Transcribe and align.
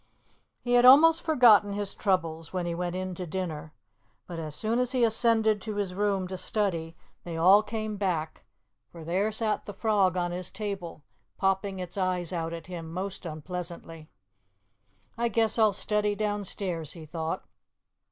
He 0.63 0.73
had 0.73 0.83
almost 0.83 1.21
forgotten 1.21 1.73
his 1.73 1.93
troubles 1.93 2.51
when 2.51 2.65
he 2.65 2.73
went 2.73 2.95
in 2.95 3.13
to 3.13 3.27
dinner, 3.27 3.71
but 4.25 4.39
as 4.39 4.55
soon 4.55 4.79
as 4.79 4.93
he 4.93 5.03
ascended 5.03 5.61
to 5.61 5.75
his 5.75 5.93
room 5.93 6.27
to 6.29 6.39
study 6.39 6.97
they 7.23 7.37
all 7.37 7.61
came 7.61 7.97
back, 7.97 8.43
for 8.91 9.03
there 9.03 9.31
sat 9.31 9.67
the 9.67 9.73
frog 9.75 10.17
on 10.17 10.31
his 10.31 10.49
table, 10.49 11.03
popping 11.37 11.77
its 11.77 11.99
eyes 11.99 12.33
out 12.33 12.51
at 12.51 12.65
him 12.65 12.91
most 12.91 13.27
unpleasantly. 13.27 14.09
"I 15.19 15.27
guess 15.27 15.59
I'll 15.59 15.71
study 15.71 16.15
downstairs," 16.15 16.93
he 16.93 17.05
thought. 17.05 17.45